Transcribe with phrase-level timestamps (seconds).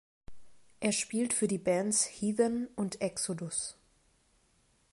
[0.79, 3.77] Er spielt für die Bands Heathen und Exodus.